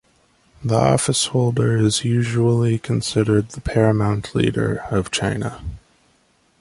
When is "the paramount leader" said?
3.49-4.77